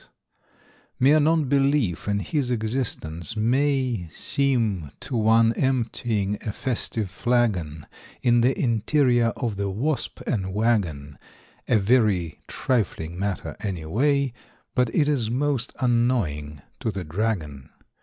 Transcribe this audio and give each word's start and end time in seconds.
= 0.53 0.99
Mere 0.99 1.19
non 1.19 1.43
belief 1.43 2.07
in 2.07 2.21
his 2.21 2.49
existence 2.49 3.37
may 3.37 4.09
`Seem, 4.11 4.91
to 4.99 5.15
one 5.15 5.53
emptying 5.53 6.39
a 6.41 6.51
festive 6.51 7.07
flagon 7.07 7.85
`In 8.23 8.41
the 8.41 8.59
interior 8.59 9.27
of 9.37 9.57
the 9.57 9.69
"Wasp 9.69 10.19
and 10.25 10.55
Wagon," 10.55 11.19
A 11.67 11.77
very 11.77 12.39
trifling 12.47 13.19
matter 13.19 13.55
any 13.59 13.85
way. 13.85 14.33
`But 14.75 14.89
it 14.91 15.07
is 15.07 15.29
most 15.29 15.71
annoying 15.79 16.63
to 16.79 16.89
the 16.89 17.03
Dragon. 17.03 17.69